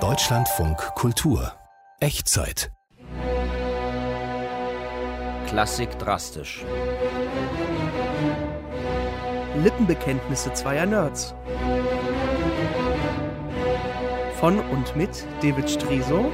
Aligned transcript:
Deutschlandfunk 0.00 0.78
Kultur 0.94 1.52
Echtzeit 2.00 2.72
Klassik 5.46 5.98
drastisch. 5.98 6.64
Lippenbekenntnisse 9.62 10.54
zweier 10.54 10.86
Nerds. 10.86 11.34
Von 14.40 14.58
und 14.58 14.96
mit 14.96 15.26
David 15.42 15.68
Striso 15.68 16.32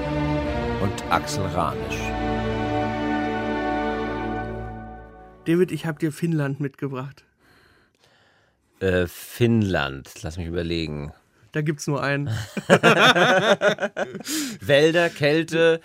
und 0.80 1.04
Axel 1.10 1.44
Ranisch. 1.44 1.98
David, 5.44 5.72
ich 5.72 5.86
habe 5.86 5.98
dir 5.98 6.12
Finnland 6.12 6.60
mitgebracht. 6.60 7.24
Äh, 8.78 9.08
Finnland, 9.08 10.22
lass 10.22 10.36
mich 10.36 10.46
überlegen. 10.46 11.12
Da 11.52 11.62
gibt's 11.62 11.86
nur 11.86 12.02
einen. 12.02 12.26
Wälder, 14.60 15.08
Kälte. 15.08 15.80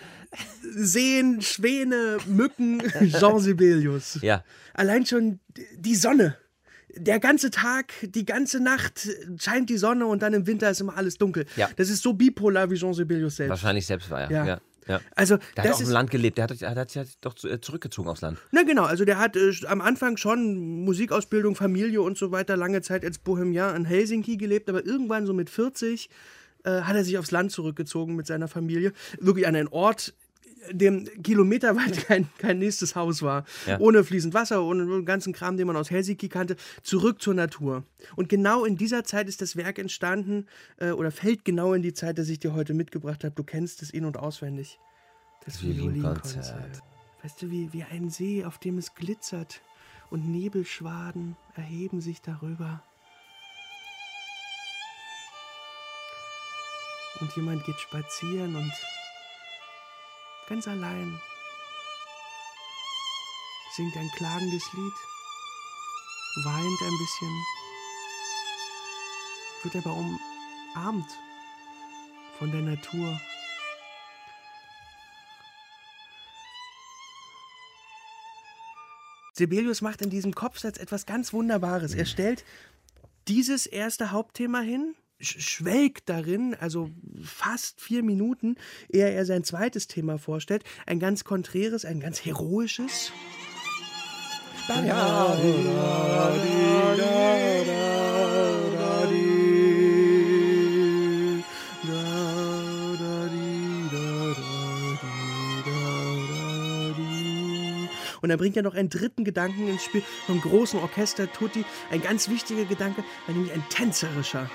Seen, 0.62 1.40
Schwäne, 1.42 2.18
Mücken, 2.26 2.82
Jean 3.18 3.38
Sibelius. 3.38 4.18
Ja. 4.20 4.44
Allein 4.74 5.06
schon 5.06 5.40
die 5.76 5.94
Sonne. 5.94 6.36
Der 6.96 7.18
ganze 7.18 7.50
Tag, 7.50 7.92
die 8.02 8.24
ganze 8.24 8.60
Nacht 8.62 9.08
scheint 9.38 9.68
die 9.68 9.78
Sonne 9.78 10.06
und 10.06 10.22
dann 10.22 10.32
im 10.32 10.46
Winter 10.46 10.70
ist 10.70 10.80
immer 10.80 10.96
alles 10.96 11.18
dunkel. 11.18 11.46
Ja. 11.56 11.68
Das 11.76 11.88
ist 11.88 12.02
so 12.02 12.12
bipolar 12.12 12.70
wie 12.70 12.76
Jean 12.76 12.94
Sibelius 12.94 13.36
selbst. 13.36 13.50
Wahrscheinlich 13.50 13.86
selbst 13.86 14.10
war 14.10 14.22
er. 14.22 14.30
Ja. 14.30 14.46
Ja. 14.46 14.60
Ja. 14.86 15.00
Also, 15.14 15.38
Der 15.56 15.64
hat 15.64 15.70
das 15.70 15.78
auch 15.78 15.86
im 15.86 15.90
Land 15.90 16.10
gelebt. 16.10 16.38
Der 16.38 16.44
hat, 16.44 16.60
der 16.60 16.74
hat 16.74 16.90
sich 16.90 17.02
ja 17.02 17.08
doch 17.20 17.34
äh, 17.44 17.60
zurückgezogen 17.60 18.08
aufs 18.08 18.20
Land. 18.20 18.38
Na 18.52 18.62
genau, 18.62 18.84
also 18.84 19.04
der 19.04 19.18
hat 19.18 19.36
äh, 19.36 19.52
am 19.66 19.80
Anfang 19.80 20.16
schon 20.16 20.84
Musikausbildung, 20.84 21.54
Familie 21.56 22.02
und 22.02 22.18
so 22.18 22.30
weiter, 22.32 22.56
lange 22.56 22.82
Zeit 22.82 23.04
als 23.04 23.18
Bohemian 23.18 23.76
in 23.76 23.84
Helsinki 23.84 24.36
gelebt, 24.36 24.68
aber 24.68 24.84
irgendwann 24.84 25.26
so 25.26 25.32
mit 25.32 25.50
40 25.50 26.08
äh, 26.64 26.82
hat 26.82 26.96
er 26.96 27.04
sich 27.04 27.18
aufs 27.18 27.30
Land 27.30 27.52
zurückgezogen 27.52 28.16
mit 28.16 28.26
seiner 28.26 28.48
Familie. 28.48 28.92
Wirklich 29.20 29.46
an 29.46 29.54
einen 29.54 29.68
Ort, 29.68 30.14
dem 30.70 31.08
kilometerweit 31.22 32.06
kein, 32.06 32.28
kein 32.38 32.58
nächstes 32.58 32.94
Haus 32.96 33.22
war. 33.22 33.44
Ja. 33.66 33.78
Ohne 33.80 34.04
fließend 34.04 34.34
Wasser, 34.34 34.62
ohne 34.62 34.86
den 34.86 35.04
ganzen 35.04 35.32
Kram, 35.32 35.56
den 35.56 35.66
man 35.66 35.76
aus 35.76 35.90
Helsinki 35.90 36.28
kannte. 36.28 36.56
Zurück 36.82 37.20
zur 37.22 37.34
Natur. 37.34 37.84
Und 38.16 38.28
genau 38.28 38.64
in 38.64 38.76
dieser 38.76 39.04
Zeit 39.04 39.28
ist 39.28 39.40
das 39.40 39.56
Werk 39.56 39.78
entstanden, 39.78 40.46
äh, 40.78 40.90
oder 40.90 41.10
fällt 41.10 41.44
genau 41.44 41.74
in 41.74 41.82
die 41.82 41.92
Zeit, 41.92 42.18
das 42.18 42.28
ich 42.28 42.38
dir 42.38 42.54
heute 42.54 42.74
mitgebracht 42.74 43.24
habe. 43.24 43.34
Du 43.34 43.44
kennst 43.44 43.82
es 43.82 43.90
in- 43.90 44.04
und 44.04 44.16
auswendig. 44.16 44.78
Das. 45.44 45.62
Violinkonzert. 45.62 46.82
Weißt 47.22 47.40
du, 47.40 47.50
wie, 47.50 47.72
wie 47.72 47.84
ein 47.84 48.10
See, 48.10 48.44
auf 48.44 48.58
dem 48.58 48.78
es 48.78 48.94
glitzert 48.94 49.62
und 50.10 50.30
Nebelschwaden 50.30 51.36
erheben 51.54 52.00
sich 52.00 52.20
darüber. 52.20 52.82
Und 57.20 57.34
jemand 57.36 57.64
geht 57.64 57.78
spazieren 57.78 58.56
und 58.56 58.72
ganz 60.48 60.68
allein 60.68 61.20
singt 63.74 63.96
ein 63.96 64.10
klagendes 64.14 64.72
Lied, 64.72 64.92
weint 66.44 66.82
ein 66.82 66.98
bisschen, 66.98 67.44
wird 69.62 69.76
aber 69.76 69.96
umarmt 69.96 71.10
von 72.38 72.52
der 72.52 72.62
Natur. 72.62 73.20
Sibelius 79.32 79.80
macht 79.80 80.02
in 80.02 80.10
diesem 80.10 80.34
Kopfsatz 80.34 80.78
etwas 80.78 81.06
ganz 81.06 81.32
Wunderbares. 81.32 81.94
Er 81.94 82.04
stellt 82.04 82.44
dieses 83.26 83.66
erste 83.66 84.12
Hauptthema 84.12 84.60
hin, 84.60 84.94
schwelgt 85.20 86.08
darin, 86.08 86.54
also 86.54 86.90
fast 87.22 87.80
vier 87.80 88.02
Minuten, 88.02 88.56
ehe 88.88 89.10
er 89.10 89.24
sein 89.24 89.44
zweites 89.44 89.86
Thema 89.86 90.18
vorstellt. 90.18 90.64
Ein 90.86 91.00
ganz 91.00 91.24
konträres, 91.24 91.84
ein 91.84 92.00
ganz 92.00 92.24
heroisches. 92.24 93.12
Und 108.22 108.30
dann 108.30 108.38
bringt 108.38 108.56
er 108.56 108.62
noch 108.62 108.74
einen 108.74 108.88
dritten 108.88 109.22
Gedanken 109.24 109.68
ins 109.68 109.84
Spiel 109.84 110.02
vom 110.24 110.40
großen 110.40 110.80
Orchester 110.80 111.30
Tutti. 111.30 111.66
Ein 111.90 112.00
ganz 112.00 112.30
wichtiger 112.30 112.64
Gedanke, 112.64 113.04
nämlich 113.26 113.52
ein 113.52 113.62
tänzerischer. 113.68 114.50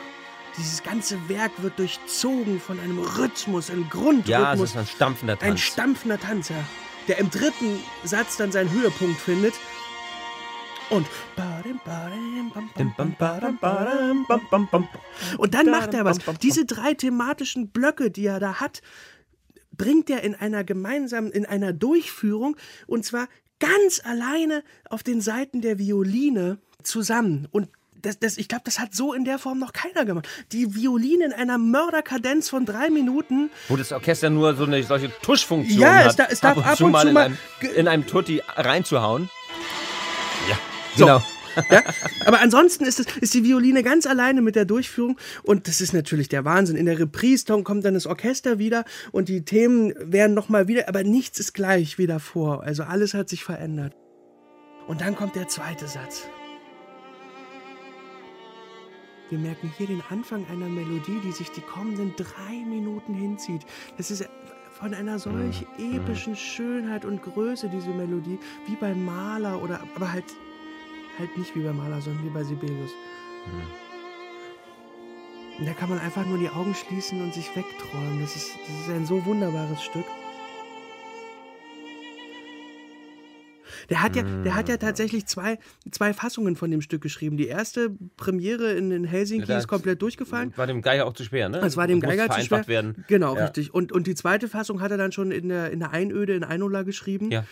Dieses 0.60 0.84
ganze 0.84 1.18
Werk 1.30 1.52
wird 1.64 1.80
durchzogen 1.80 2.60
von 2.60 2.80
einem 2.82 3.00
Rhythmus, 3.00 3.70
einem 3.70 3.90
Grundrhythmus. 3.90 4.28
Ja, 4.30 4.54
es 4.54 4.62
ist 4.62 4.76
ein 4.78 4.88
stampfender 4.88 5.34
Ein 5.34 5.40
Tanz. 5.40 5.62
stampfender 5.62 6.20
Tanz, 6.20 6.50
ja, 6.50 6.64
der 7.08 7.18
im 7.20 7.30
dritten 7.30 7.80
Satz 8.04 8.36
dann 8.36 8.52
seinen 8.52 8.70
Höhepunkt 8.70 9.20
findet. 9.22 9.54
Und 10.90 11.08
und 15.38 15.54
dann 15.54 15.70
macht 15.70 15.94
er 15.94 16.04
was. 16.04 16.18
Diese 16.42 16.66
drei 16.66 16.94
thematischen 16.94 17.70
Blöcke, 17.70 18.12
die 18.12 18.26
er 18.26 18.40
da 18.40 18.56
hat, 18.60 18.82
bringt 19.72 20.10
er 20.10 20.24
in 20.24 20.36
einer 20.36 20.64
gemeinsamen, 20.64 21.32
in 21.32 21.46
einer 21.46 21.74
Durchführung 21.74 22.58
und 22.86 23.06
zwar 23.06 23.28
ganz 23.60 24.02
alleine 24.04 24.64
auf 24.90 25.04
den 25.04 25.22
Seiten 25.22 25.62
der 25.62 25.80
Violine 25.80 26.58
zusammen. 26.84 27.48
Und 27.52 27.70
das, 28.02 28.20
das, 28.20 28.38
ich 28.38 28.48
glaube, 28.48 28.64
das 28.66 28.80
hat 28.80 28.94
so 28.96 29.14
in 29.14 29.26
der 29.26 29.40
Form 29.40 29.60
noch 29.60 29.74
keiner 29.74 30.06
gemacht. 30.06 30.28
Die 30.52 30.76
Violine 30.76 31.26
in 31.26 31.34
einer 31.34 31.58
Mörderkadenz 31.58 32.50
von 32.50 32.66
drei 32.66 32.90
Minuten 32.90 33.50
Wo 33.68 33.76
das 33.76 33.92
Orchester 33.92 34.30
nur 34.30 34.56
so 34.56 34.64
eine 34.66 34.82
solche 34.84 35.12
Tuschfunktion 35.22 35.80
Ja, 35.82 35.94
hat. 36.00 36.08
es 36.12 36.16
da- 36.16 36.28
es 36.30 36.40
darf 36.42 36.52
ab 36.52 36.58
und 36.58 36.64
ab 36.66 36.78
zu 36.78 36.86
und 36.86 36.92
mal, 36.92 37.02
zu 37.02 37.08
in, 37.10 37.14
mal 37.14 37.26
einem, 37.26 37.38
in 37.76 37.88
einem 37.88 38.08
Tutti 38.08 38.42
reinzuhauen. 38.56 39.30
Ja, 40.50 40.58
So. 40.96 41.06
genau. 41.06 41.24
Ja? 41.72 41.82
Aber 42.26 42.40
ansonsten 42.42 42.86
ist, 42.86 43.00
es, 43.00 43.08
ist 43.18 43.34
die 43.34 43.44
Violine 43.44 43.84
ganz 43.84 44.06
alleine 44.06 44.42
mit 44.42 44.56
der 44.56 44.66
Durchführung 44.66 45.18
und 45.44 45.68
das 45.68 45.82
ist 45.82 45.94
natürlich 45.94 46.30
der 46.30 46.46
Wahnsinn. 46.46 46.78
In 46.78 46.86
der 46.86 47.00
Reprise 47.00 47.46
kommt 47.64 47.84
dann 47.84 47.96
das 47.96 48.06
Orchester 48.06 48.60
wieder 48.60 48.86
und 49.12 49.28
die 49.30 49.44
Themen 49.44 49.94
werden 50.00 50.34
nochmal 50.36 50.68
wieder, 50.68 50.88
aber 50.88 51.04
nichts 51.04 51.40
ist 51.40 51.54
gleich 51.54 51.98
wie 51.98 52.08
davor. 52.08 52.64
Also 52.64 52.84
alles 52.84 53.14
hat 53.14 53.28
sich 53.30 53.44
verändert. 53.44 53.94
Und 54.88 55.02
dann 55.02 55.16
kommt 55.16 55.36
der 55.36 55.48
zweite 55.50 55.88
Satz. 55.88 56.24
Wir 59.30 59.38
merken 59.40 59.72
hier 59.78 59.88
den 59.88 60.02
Anfang 60.10 60.46
einer 60.48 60.68
Melodie, 60.68 61.20
die 61.24 61.32
sich 61.32 61.52
die 61.52 61.62
kommenden 61.62 62.16
drei 62.16 62.66
Minuten 62.66 63.14
hinzieht. 63.14 63.62
Das 63.98 64.10
ist 64.10 64.28
von 64.80 64.94
einer 64.94 65.20
solch 65.20 65.66
epischen 65.78 66.36
Schönheit 66.36 67.06
und 67.06 67.22
Größe, 67.22 67.70
diese 67.70 67.90
Melodie, 67.90 68.40
wie 68.66 68.76
bei 68.76 68.96
Mahler 68.96 69.62
oder 69.62 69.82
aber 69.96 70.12
halt 70.12 70.26
halt 71.20 71.38
nicht 71.38 71.56
wie 71.56 71.62
bei 71.62 71.74
Mahler, 71.74 72.02
sondern 72.02 72.26
wie 72.26 72.30
bei 72.30 72.44
Sibelius. 72.44 72.92
Und 75.60 75.66
da 75.68 75.74
kann 75.74 75.90
man 75.90 76.00
einfach 76.00 76.26
nur 76.26 76.38
die 76.38 76.50
Augen 76.50 76.74
schließen 76.74 77.22
und 77.22 77.34
sich 77.34 77.54
wegträumen. 77.56 78.22
Das 78.22 78.36
ist, 78.36 78.56
das 78.66 78.88
ist 78.88 78.90
ein 78.90 79.06
so 79.06 79.24
wunderbares 79.26 79.84
Stück. 79.84 80.06
Der 83.90 84.04
hat 84.04 84.16
ja, 84.16 84.24
der 84.24 84.56
hat 84.56 84.70
ja 84.70 84.78
tatsächlich 84.78 85.26
zwei, 85.26 85.58
zwei 85.92 86.14
Fassungen 86.14 86.56
von 86.56 86.70
dem 86.70 86.82
Stück 86.82 87.02
geschrieben. 87.02 87.38
Die 87.38 87.48
erste 87.48 87.92
Premiere 88.18 88.74
in, 88.74 88.92
in 88.92 89.04
Helsinki 89.04 89.50
Ja, 89.52 89.58
ist 89.58 89.68
komplett 89.68 90.02
durchgefallen. 90.02 90.54
War 90.56 90.68
dem 90.68 90.82
Geiger 90.82 91.06
auch 91.08 91.14
zu 91.14 91.24
schwer, 91.24 91.50
ne? 91.50 91.60
Es 91.60 91.76
war 91.78 91.88
dem 91.88 92.00
Geiger 92.00 92.30
zu 92.30 92.42
schwer. 92.42 92.68
werden. 92.68 93.04
Genau, 93.08 93.36
Ja. 93.36 93.44
richtig. 93.46 93.74
Und, 93.74 93.92
und 93.92 94.08
die 94.08 94.16
zweite 94.16 94.48
Fassung 94.48 94.82
hat 94.82 94.92
er 94.92 94.98
dann 94.98 95.12
schon 95.12 95.32
in 95.32 95.50
der, 95.50 95.72
in 95.72 95.80
der 95.80 95.92
Einöde 95.92 96.34
in 96.36 96.44
Einola 96.44 96.84
geschrieben. 96.84 97.32
Ja. 97.32 97.46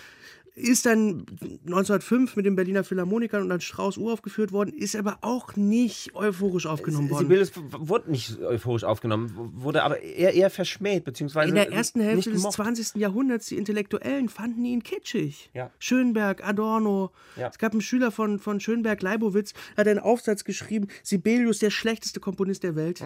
Ist 0.59 0.87
dann 0.87 1.25
1905 1.67 2.35
mit 2.35 2.47
den 2.47 2.55
Berliner 2.55 2.83
Philharmonikern 2.83 3.43
und 3.43 3.49
dann 3.49 3.61
Strauß 3.61 3.97
uraufgeführt 3.97 4.51
worden, 4.51 4.73
ist 4.73 4.95
aber 4.95 5.19
auch 5.21 5.55
nicht 5.55 6.15
euphorisch 6.15 6.65
aufgenommen 6.65 7.11
worden. 7.11 7.25
Sibelius 7.25 7.51
wurde 7.55 8.09
nicht 8.09 8.39
euphorisch 8.41 8.83
aufgenommen, 8.83 9.31
wurde 9.35 9.83
aber 9.83 10.01
eher, 10.01 10.33
eher 10.33 10.49
verschmäht, 10.49 11.03
beziehungsweise 11.03 11.49
In 11.49 11.55
der 11.55 11.71
ersten 11.71 12.01
Hälfte 12.01 12.31
des 12.31 12.41
gemocht. 12.41 12.55
20. 12.55 12.95
Jahrhunderts, 12.95 13.45
die 13.45 13.57
Intellektuellen 13.57 14.29
fanden 14.29 14.65
ihn 14.65 14.81
kitschig. 14.81 15.51
Ja. 15.53 15.69
Schönberg, 15.77 16.43
Adorno. 16.43 17.11
Ja. 17.35 17.49
Es 17.49 17.59
gab 17.59 17.73
einen 17.73 17.81
Schüler 17.81 18.09
von, 18.09 18.39
von 18.39 18.59
Schönberg, 18.59 19.03
Leibowitz, 19.03 19.53
hat 19.77 19.87
einen 19.87 19.99
Aufsatz 19.99 20.43
geschrieben, 20.43 20.87
Sibelius, 21.03 21.59
der 21.59 21.69
schlechteste 21.69 22.19
Komponist 22.19 22.63
der 22.63 22.75
Welt. 22.75 23.03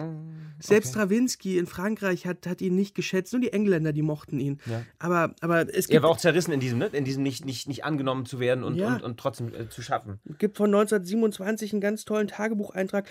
Selbst 0.58 0.90
Stravinsky 0.90 1.58
in 1.58 1.66
Frankreich 1.66 2.26
hat, 2.26 2.46
hat 2.46 2.62
ihn 2.62 2.74
nicht 2.74 2.94
geschätzt, 2.94 3.34
nur 3.34 3.42
die 3.42 3.52
Engländer, 3.52 3.92
die 3.92 4.02
mochten 4.02 4.38
ihn. 4.38 4.58
Aber, 4.98 5.34
aber 5.40 5.62
es 5.68 5.88
gibt 5.88 5.94
Er 5.94 6.02
war 6.02 6.10
auch 6.10 6.16
zerrissen 6.16 6.52
in 6.52 6.60
diesem, 6.60 6.78
ne? 6.78 6.86
in 6.92 7.04
diesem 7.04 7.22
nicht, 7.22 7.41
nicht, 7.44 7.68
nicht 7.68 7.84
angenommen 7.84 8.26
zu 8.26 8.40
werden 8.40 8.64
und, 8.64 8.76
Ja. 8.76 8.94
und, 8.96 9.02
und 9.02 9.18
trotzdem 9.20 9.52
äh, 9.54 9.68
zu 9.68 9.82
schaffen. 9.82 10.20
gibt 10.38 10.56
von 10.56 10.66
1927 10.66 11.72
einen 11.72 11.80
ganz 11.80 12.04
tollen 12.04 12.28
Tagebucheintrag. 12.28 13.08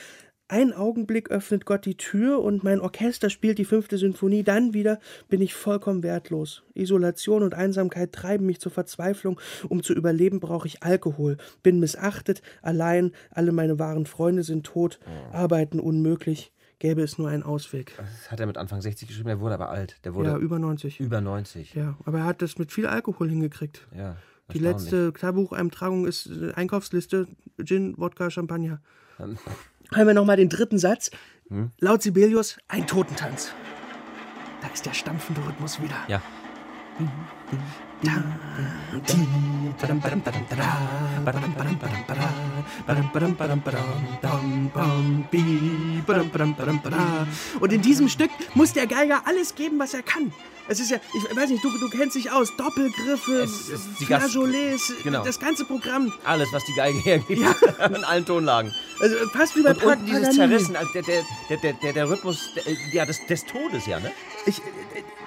Ein 0.47 0.73
Augenblick 0.73 1.31
öffnet 1.31 1.65
Gott 1.65 1.85
die 1.85 1.95
Tür 1.95 2.41
und 2.41 2.61
mein 2.61 2.81
Orchester 2.81 3.29
spielt 3.29 3.57
die 3.57 3.63
fünfte 3.63 3.97
Sinfonie. 3.97 4.43
Dann 4.43 4.73
wieder 4.73 4.99
bin 5.29 5.41
ich 5.41 5.53
vollkommen 5.53 6.03
wertlos. 6.03 6.63
Isolation 6.73 7.41
und 7.43 7.53
Einsamkeit 7.53 8.11
treiben 8.11 8.45
mich 8.47 8.59
zur 8.59 8.71
Verzweiflung. 8.73 9.39
Um 9.69 9.81
zu 9.81 9.93
überleben, 9.93 10.41
brauche 10.41 10.67
ich 10.67 10.83
Alkohol. 10.83 11.37
Bin 11.63 11.79
missachtet, 11.79 12.41
allein, 12.61 13.13
alle 13.29 13.53
meine 13.53 13.79
wahren 13.79 14.05
Freunde 14.05 14.43
sind 14.43 14.65
tot, 14.65 14.99
arbeiten 15.31 15.79
unmöglich. 15.79 16.51
Gäbe 16.81 17.03
es 17.03 17.19
nur 17.19 17.29
einen 17.29 17.43
Ausweg. 17.43 17.93
Das 17.95 18.31
hat 18.31 18.39
er 18.39 18.47
mit 18.47 18.57
Anfang 18.57 18.81
60 18.81 19.07
geschrieben, 19.07 19.29
er 19.29 19.39
wurde 19.39 19.53
aber 19.53 19.69
alt. 19.69 19.97
Der 20.03 20.15
wurde 20.15 20.29
Ja, 20.31 20.37
über 20.37 20.57
90. 20.57 20.99
über 20.99 21.21
90. 21.21 21.75
Ja, 21.75 21.95
aber 22.05 22.19
er 22.19 22.25
hat 22.25 22.41
das 22.41 22.57
mit 22.57 22.71
viel 22.71 22.87
Alkohol 22.87 23.29
hingekriegt. 23.29 23.87
Ja. 23.95 24.17
Die 24.51 24.59
letzte 24.59 25.13
Tagebucheintragung 25.13 26.05
ist 26.07 26.25
äh, 26.27 26.51
Einkaufsliste: 26.53 27.27
Gin, 27.63 27.93
Wodka, 27.97 28.31
Champagner. 28.31 28.81
Ähm. 29.19 29.37
Hören 29.93 30.07
wir 30.07 30.13
nochmal 30.15 30.37
den 30.37 30.49
dritten 30.49 30.79
Satz. 30.79 31.11
Hm? 31.49 31.71
Laut 31.79 32.01
Sibelius 32.01 32.57
ein 32.67 32.87
Totentanz. 32.87 33.53
Da 34.61 34.67
ist 34.73 34.85
der 34.85 34.93
stampfende 34.93 35.41
Rhythmus 35.45 35.79
wieder. 35.81 35.95
Ja. 36.07 36.21
Und 47.59 47.73
in 47.73 47.81
diesem 47.81 48.09
Stück 48.09 48.29
muss 48.55 48.73
der 48.73 48.87
Geiger 48.87 49.21
alles 49.25 49.55
geben, 49.55 49.79
was 49.79 49.93
er 49.93 50.03
kann. 50.03 50.31
Es 50.67 50.79
ist 50.79 50.91
ja, 50.91 50.97
ich 51.13 51.35
weiß 51.35 51.49
nicht, 51.49 51.63
du, 51.63 51.69
du 51.69 51.89
kennst 51.89 52.15
dich 52.15 52.31
aus, 52.31 52.55
Doppelgriffe, 52.55 53.47
Flageolets, 54.05 54.93
Genau. 55.03 55.23
das 55.23 55.39
ganze 55.39 55.65
Programm. 55.65 56.13
Alles, 56.23 56.47
was 56.53 56.63
die 56.65 56.73
Geige 56.73 56.97
hergibt. 56.99 57.41
In 57.95 58.03
allen 58.03 58.25
Tonlagen. 58.25 58.71
Also 58.99 59.15
fast 59.33 59.55
wie 59.55 59.63
bei 59.63 59.71
Und 59.71 59.83
unten 59.83 60.05
dieses. 60.05 60.35
Zerrissen, 60.35 60.75
also 60.75 60.89
der, 60.93 61.01
der, 61.01 61.23
der, 61.49 61.73
der, 61.73 61.93
der, 61.93 62.09
Rhythmus 62.09 62.53
der, 62.55 62.63
ja, 62.93 63.05
des, 63.05 63.25
des 63.25 63.43
Todes, 63.45 63.85
ja, 63.85 63.99
ne? 63.99 64.11
Ich, 64.45 64.61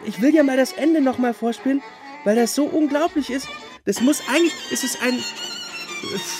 ich 0.04 0.20
will 0.22 0.32
dir 0.32 0.44
mal 0.44 0.56
das 0.56 0.72
Ende 0.72 1.00
nochmal 1.00 1.34
vorspielen, 1.34 1.82
weil 2.24 2.36
das 2.36 2.54
so 2.54 2.64
unglaublich 2.64 3.28
ist. 3.30 3.48
Das 3.84 4.00
muss 4.00 4.22
eigentlich, 4.32 4.54
es 4.72 4.82
ist 4.82 5.02
ein 5.02 5.18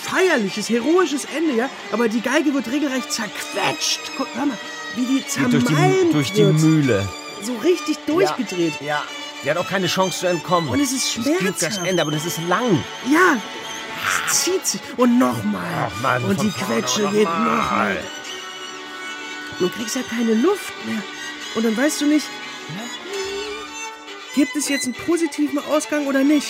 feierliches, 0.03 0.69
heroisches 0.69 1.25
Ende, 1.37 1.55
ja, 1.55 1.71
aber 1.93 2.09
die 2.09 2.21
Geige 2.21 2.55
wird 2.55 2.69
regelrecht 2.71 3.13
zerquetscht. 3.13 4.01
Guck, 4.17 4.29
hör 4.35 4.47
mal, 4.47 4.59
wie 4.97 5.03
die 5.07 5.23
Durch 5.23 5.65
die, 5.65 5.65
zermalmt 5.65 6.15
durch 6.15 6.33
die 6.33 6.45
wird. 6.45 6.55
Mühle. 6.61 7.09
So 7.43 7.57
richtig 7.57 7.99
durchgedreht. 8.07 8.75
Ja. 8.81 9.03
Die 9.45 9.51
hat 9.51 9.59
auch 9.59 9.69
keine 9.69 9.87
Chance 9.87 10.21
zu 10.21 10.27
entkommen. 10.27 10.71
Und 10.71 10.81
es 10.81 10.93
ist 10.93 11.05
Es 11.07 11.15
gibt 11.15 11.27
das 11.27 11.39
schmerzhaft. 11.61 11.87
Ende, 11.87 12.01
aber 12.03 12.13
das 12.13 12.25
ist 12.25 12.39
lang. 12.49 12.83
Ja, 13.13 13.37
es 14.31 14.45
zieht 14.45 14.67
sich. 14.67 14.81
Und 14.97 15.19
nochmal. 15.19 15.91
Mann, 16.01 16.25
Und 16.25 16.41
die 16.41 16.51
Quetsche 16.51 17.07
und 17.07 17.13
geht 17.13 17.25
nochmal. 17.25 17.57
nochmal. 17.57 17.97
Du 19.59 19.69
kriegst 19.69 19.97
ja 19.97 20.03
keine 20.03 20.35
Luft 20.35 20.73
mehr. 20.87 21.03
Und 21.55 21.65
dann 21.65 21.77
weißt 21.77 22.01
du 22.01 22.07
nicht, 22.07 22.27
gibt 24.35 24.57
es 24.57 24.69
jetzt 24.69 24.87
einen 24.87 24.95
positiven 24.95 25.59
Ausgang 25.59 26.07
oder 26.07 26.25
nicht? 26.25 26.49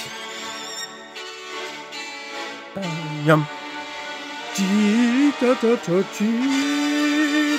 Ja. 3.25 3.39
Die, 4.59 5.33
da, 5.41 5.55
da, 5.55 5.77
da, 5.77 6.05
die. 6.19 7.59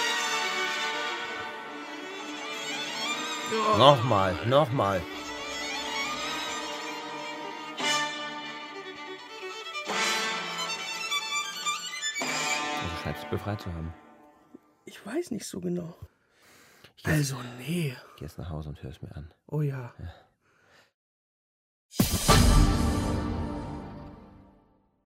Nochmal, 3.77 4.35
nochmal. 4.45 5.01
Du 12.19 13.03
scheinst 13.03 13.23
dich 13.23 13.29
befreit 13.29 13.59
zu 13.59 13.73
haben. 13.73 13.91
Ich 14.85 15.03
weiß 15.03 15.31
nicht 15.31 15.45
so 15.47 15.59
genau. 15.59 15.95
Also, 17.03 17.37
nee. 17.57 17.95
Geh 18.17 18.25
jetzt 18.25 18.37
nach 18.37 18.49
Hause 18.49 18.69
und 18.69 18.83
hör's 18.83 19.01
mir 19.01 19.15
an. 19.15 19.33
Oh 19.47 19.61
ja. 19.61 19.93